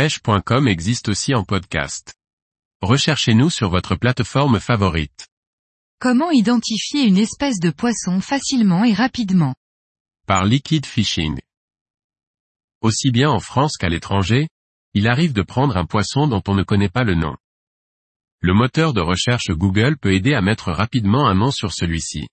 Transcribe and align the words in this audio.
pêche.com 0.00 0.66
existe 0.66 1.10
aussi 1.10 1.34
en 1.34 1.44
podcast. 1.44 2.14
Recherchez-nous 2.80 3.50
sur 3.50 3.68
votre 3.68 3.96
plateforme 3.96 4.58
favorite. 4.58 5.28
Comment 6.00 6.30
identifier 6.30 7.02
une 7.02 7.18
espèce 7.18 7.60
de 7.60 7.68
poisson 7.68 8.22
facilement 8.22 8.82
et 8.82 8.94
rapidement? 8.94 9.54
Par 10.26 10.46
liquid 10.46 10.86
fishing. 10.86 11.38
Aussi 12.80 13.10
bien 13.10 13.28
en 13.28 13.40
France 13.40 13.76
qu'à 13.76 13.90
l'étranger, 13.90 14.48
il 14.94 15.06
arrive 15.06 15.34
de 15.34 15.42
prendre 15.42 15.76
un 15.76 15.84
poisson 15.84 16.26
dont 16.26 16.42
on 16.48 16.54
ne 16.54 16.62
connaît 16.62 16.88
pas 16.88 17.04
le 17.04 17.14
nom. 17.14 17.36
Le 18.40 18.54
moteur 18.54 18.94
de 18.94 19.02
recherche 19.02 19.50
Google 19.50 19.98
peut 19.98 20.14
aider 20.14 20.32
à 20.32 20.40
mettre 20.40 20.72
rapidement 20.72 21.28
un 21.28 21.34
nom 21.34 21.50
sur 21.50 21.74
celui-ci. 21.74 22.26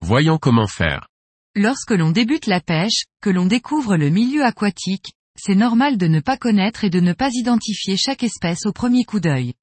Voyons 0.00 0.38
comment 0.38 0.66
faire. 0.66 1.06
Lorsque 1.54 1.92
l'on 1.92 2.10
débute 2.10 2.46
la 2.46 2.60
pêche, 2.60 3.04
que 3.22 3.30
l'on 3.30 3.46
découvre 3.46 3.96
le 3.96 4.10
milieu 4.10 4.44
aquatique, 4.44 5.12
c'est 5.38 5.54
normal 5.54 5.98
de 5.98 6.06
ne 6.06 6.20
pas 6.20 6.36
connaître 6.36 6.84
et 6.84 6.90
de 6.90 7.00
ne 7.00 7.12
pas 7.12 7.30
identifier 7.32 7.96
chaque 7.96 8.22
espèce 8.22 8.66
au 8.66 8.72
premier 8.72 9.04
coup 9.04 9.20
d'œil. 9.20 9.54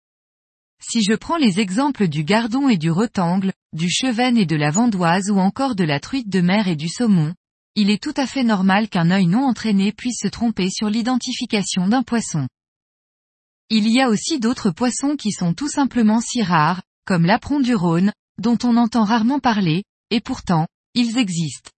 Si 0.82 1.02
je 1.02 1.14
prends 1.14 1.38
les 1.38 1.60
exemples 1.60 2.08
du 2.08 2.24
gardon 2.24 2.68
et 2.68 2.78
du 2.78 2.92
retangle, 2.92 3.54
du 3.72 3.90
chevenne 3.90 4.38
et 4.38 4.46
de 4.46 4.56
la 4.56 4.70
vandoise 4.70 5.30
ou 5.30 5.40
encore 5.40 5.76
de 5.76 5.84
la 5.84 6.00
truite 6.00 6.30
de 6.30 6.42
mer 6.42 6.68
et 6.68 6.76
du 6.76 6.90
saumon, 6.90 7.34
il 7.76 7.90
est 7.90 8.02
tout 8.02 8.14
à 8.18 8.28
fait 8.28 8.44
normal 8.44 8.90
qu'un 8.90 9.10
œil 9.10 9.26
non 9.26 9.46
entraîné 9.46 9.92
puisse 9.92 10.20
se 10.22 10.28
tromper 10.28 10.70
sur 10.70 10.90
l'identification 10.90 11.88
d'un 11.88 12.04
poisson. 12.04 12.48
Il 13.70 13.90
y 13.90 14.02
a 14.02 14.10
aussi 14.10 14.40
d'autres 14.40 14.70
poissons 14.70 15.16
qui 15.16 15.32
sont 15.32 15.54
tout 15.54 15.70
simplement 15.70 16.22
si 16.22 16.44
rares, 16.44 16.84
comme 17.06 17.26
l'apron 17.26 17.60
du 17.60 17.74
Rhône, 17.74 18.12
dont 18.38 18.58
on 18.64 18.78
entend 18.78 19.04
rarement 19.04 19.40
parler, 19.40 19.84
et 20.12 20.20
pourtant, 20.20 20.68
ils 20.94 21.18
existent. 21.18 21.72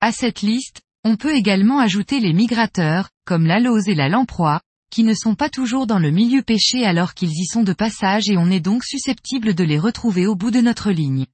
À 0.00 0.12
cette 0.12 0.40
liste, 0.40 0.80
on 1.04 1.16
peut 1.16 1.34
également 1.34 1.78
ajouter 1.78 2.20
les 2.20 2.32
migrateurs, 2.32 3.10
comme 3.24 3.46
l'alose 3.46 3.88
et 3.88 3.94
la 3.94 4.08
lamproie, 4.08 4.60
qui 4.90 5.04
ne 5.04 5.14
sont 5.14 5.34
pas 5.34 5.48
toujours 5.48 5.86
dans 5.86 5.98
le 5.98 6.10
milieu 6.10 6.42
pêché 6.42 6.84
alors 6.84 7.14
qu'ils 7.14 7.30
y 7.30 7.46
sont 7.46 7.62
de 7.62 7.72
passage 7.72 8.28
et 8.28 8.36
on 8.36 8.50
est 8.50 8.60
donc 8.60 8.84
susceptible 8.84 9.54
de 9.54 9.64
les 9.64 9.78
retrouver 9.78 10.26
au 10.26 10.34
bout 10.34 10.50
de 10.50 10.60
notre 10.60 10.90
ligne. 10.90 11.26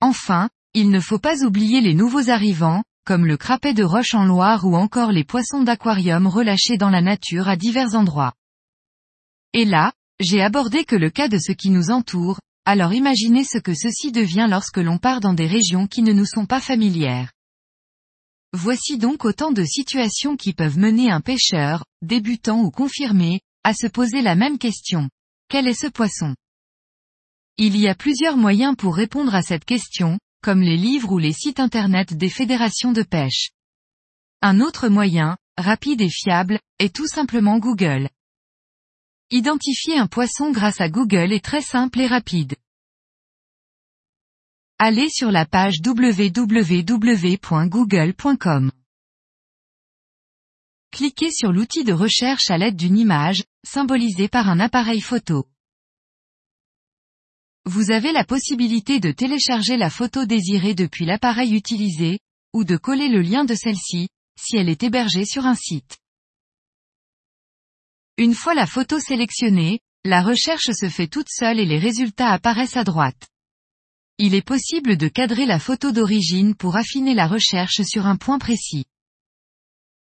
Enfin, 0.00 0.50
il 0.74 0.90
ne 0.90 1.00
faut 1.00 1.18
pas 1.18 1.44
oublier 1.44 1.80
les 1.80 1.94
nouveaux 1.94 2.28
arrivants, 2.28 2.82
comme 3.04 3.26
le 3.26 3.36
crapet 3.36 3.74
de 3.74 3.84
roche 3.84 4.14
en 4.14 4.24
Loire 4.24 4.64
ou 4.64 4.76
encore 4.76 5.12
les 5.12 5.24
poissons 5.24 5.62
d'aquarium 5.62 6.26
relâchés 6.26 6.76
dans 6.76 6.90
la 6.90 7.00
nature 7.00 7.48
à 7.48 7.56
divers 7.56 7.94
endroits. 7.94 8.34
Et 9.52 9.64
là, 9.64 9.92
j'ai 10.18 10.42
abordé 10.42 10.84
que 10.84 10.96
le 10.96 11.10
cas 11.10 11.28
de 11.28 11.38
ce 11.38 11.52
qui 11.52 11.70
nous 11.70 11.90
entoure, 11.90 12.40
alors 12.64 12.92
imaginez 12.92 13.44
ce 13.44 13.58
que 13.58 13.74
ceci 13.74 14.12
devient 14.12 14.46
lorsque 14.48 14.78
l'on 14.78 14.98
part 14.98 15.20
dans 15.20 15.34
des 15.34 15.46
régions 15.46 15.86
qui 15.86 16.02
ne 16.02 16.12
nous 16.12 16.26
sont 16.26 16.46
pas 16.46 16.60
familières. 16.60 17.32
Voici 18.54 18.98
donc 18.98 19.24
autant 19.24 19.50
de 19.50 19.64
situations 19.64 20.36
qui 20.36 20.52
peuvent 20.52 20.78
mener 20.78 21.10
un 21.10 21.22
pêcheur, 21.22 21.84
débutant 22.02 22.60
ou 22.60 22.70
confirmé, 22.70 23.40
à 23.64 23.72
se 23.72 23.86
poser 23.86 24.20
la 24.20 24.34
même 24.34 24.58
question. 24.58 25.08
Quel 25.48 25.66
est 25.66 25.80
ce 25.80 25.86
poisson? 25.86 26.34
Il 27.56 27.76
y 27.76 27.88
a 27.88 27.94
plusieurs 27.94 28.36
moyens 28.36 28.76
pour 28.76 28.94
répondre 28.94 29.34
à 29.34 29.42
cette 29.42 29.64
question, 29.64 30.18
comme 30.42 30.60
les 30.60 30.76
livres 30.76 31.12
ou 31.12 31.18
les 31.18 31.32
sites 31.32 31.60
internet 31.60 32.14
des 32.14 32.28
fédérations 32.28 32.92
de 32.92 33.02
pêche. 33.02 33.50
Un 34.42 34.60
autre 34.60 34.88
moyen, 34.88 35.38
rapide 35.56 36.00
et 36.00 36.10
fiable, 36.10 36.58
est 36.78 36.94
tout 36.94 37.06
simplement 37.06 37.58
Google. 37.58 38.10
Identifier 39.30 39.96
un 39.96 40.08
poisson 40.08 40.50
grâce 40.50 40.80
à 40.82 40.90
Google 40.90 41.32
est 41.32 41.44
très 41.44 41.62
simple 41.62 42.00
et 42.00 42.06
rapide. 42.06 42.54
Allez 44.84 45.10
sur 45.10 45.30
la 45.30 45.46
page 45.46 45.76
www.google.com. 45.86 46.42
Cliquez 50.90 51.30
sur 51.30 51.52
l'outil 51.52 51.84
de 51.84 51.92
recherche 51.92 52.50
à 52.50 52.58
l'aide 52.58 52.74
d'une 52.74 52.98
image, 52.98 53.44
symbolisée 53.64 54.26
par 54.26 54.48
un 54.48 54.58
appareil 54.58 55.00
photo. 55.00 55.46
Vous 57.64 57.92
avez 57.92 58.10
la 58.10 58.24
possibilité 58.24 58.98
de 58.98 59.12
télécharger 59.12 59.76
la 59.76 59.88
photo 59.88 60.26
désirée 60.26 60.74
depuis 60.74 61.04
l'appareil 61.04 61.54
utilisé, 61.54 62.18
ou 62.52 62.64
de 62.64 62.76
coller 62.76 63.08
le 63.08 63.20
lien 63.20 63.44
de 63.44 63.54
celle-ci, 63.54 64.08
si 64.36 64.56
elle 64.56 64.68
est 64.68 64.82
hébergée 64.82 65.26
sur 65.26 65.46
un 65.46 65.54
site. 65.54 65.98
Une 68.16 68.34
fois 68.34 68.54
la 68.54 68.66
photo 68.66 68.98
sélectionnée, 68.98 69.78
la 70.04 70.22
recherche 70.22 70.72
se 70.72 70.88
fait 70.88 71.06
toute 71.06 71.28
seule 71.30 71.60
et 71.60 71.66
les 71.66 71.78
résultats 71.78 72.32
apparaissent 72.32 72.76
à 72.76 72.82
droite. 72.82 73.28
Il 74.18 74.34
est 74.34 74.46
possible 74.46 74.96
de 74.96 75.08
cadrer 75.08 75.46
la 75.46 75.58
photo 75.58 75.92
d'origine 75.92 76.54
pour 76.54 76.76
affiner 76.76 77.14
la 77.14 77.26
recherche 77.26 77.82
sur 77.82 78.06
un 78.06 78.16
point 78.16 78.38
précis. 78.38 78.84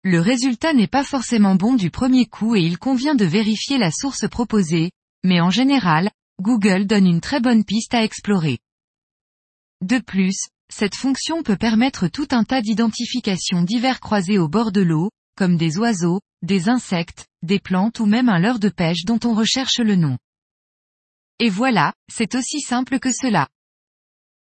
Le 0.03 0.21
résultat 0.21 0.73
n'est 0.73 0.87
pas 0.87 1.05
forcément 1.05 1.55
bon 1.55 1.75
du 1.75 1.91
premier 1.91 2.27
coup 2.27 2.57
et 2.57 2.63
il 2.63 2.79
convient 2.79 3.15
de 3.15 3.25
vérifier 3.25 3.79
la 3.79 3.91
source 3.91 4.29
proposée, 4.29 4.91
mais 5.25 5.41
en 5.41 5.51
général, 5.51 6.11
Google 6.41 6.87
donne 6.87 7.07
une 7.07 7.21
très 7.21 7.41
bonne 7.41 7.65
piste 7.65 7.95
à 7.95 8.05
explorer. 8.05 8.59
De 9.83 9.99
plus, 9.99 10.49
cette 10.73 10.95
fonction 10.95 11.43
peut 11.43 11.57
permettre 11.57 12.09
tout 12.09 12.29
un 12.31 12.45
tas 12.45 12.63
d'identifications 12.63 13.63
divers 13.63 14.01
croisées 14.01 14.39
au 14.39 14.49
bord 14.49 14.73
de 14.73 14.81
l'eau, 14.81 15.11
comme 15.37 15.57
des 15.57 15.79
oiseaux, 15.79 16.21
des 16.43 16.69
insectes, 16.69 17.27
des 17.43 17.59
plantes 17.59 18.01
ou 18.01 18.07
même 18.07 18.29
un 18.29 18.39
leurre 18.39 18.59
de 18.59 18.69
pêche 18.69 19.05
dont 19.05 19.21
on 19.25 19.35
recherche 19.35 19.79
le 19.79 19.97
nom. 19.97 20.19
Et 21.39 21.49
voilà, 21.49 21.93
c'est 22.13 22.35
aussi 22.35 22.61
simple 22.61 22.99
que 22.99 23.13
cela. 23.13 23.49